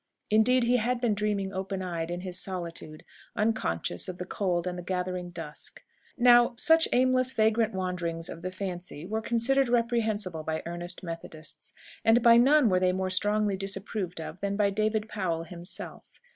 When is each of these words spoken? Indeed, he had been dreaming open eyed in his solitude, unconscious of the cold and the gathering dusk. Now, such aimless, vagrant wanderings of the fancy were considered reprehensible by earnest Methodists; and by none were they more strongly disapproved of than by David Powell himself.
Indeed, 0.31 0.63
he 0.63 0.77
had 0.77 0.99
been 0.99 1.13
dreaming 1.13 1.53
open 1.53 1.83
eyed 1.83 2.09
in 2.09 2.21
his 2.21 2.39
solitude, 2.39 3.05
unconscious 3.35 4.07
of 4.09 4.17
the 4.17 4.25
cold 4.25 4.65
and 4.65 4.75
the 4.75 4.81
gathering 4.81 5.29
dusk. 5.29 5.83
Now, 6.17 6.55
such 6.57 6.87
aimless, 6.91 7.33
vagrant 7.33 7.75
wanderings 7.75 8.27
of 8.27 8.41
the 8.41 8.49
fancy 8.49 9.05
were 9.05 9.21
considered 9.21 9.69
reprehensible 9.69 10.41
by 10.41 10.63
earnest 10.65 11.03
Methodists; 11.03 11.75
and 12.03 12.23
by 12.23 12.37
none 12.37 12.67
were 12.67 12.79
they 12.79 12.93
more 12.93 13.11
strongly 13.11 13.55
disapproved 13.55 14.19
of 14.19 14.39
than 14.39 14.55
by 14.55 14.71
David 14.71 15.07
Powell 15.07 15.43
himself. 15.43 16.19